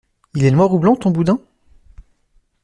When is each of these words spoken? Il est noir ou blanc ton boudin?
Il 0.33 0.45
est 0.45 0.49
noir 0.49 0.73
ou 0.73 0.79
blanc 0.79 0.95
ton 0.95 1.11
boudin? 1.11 1.37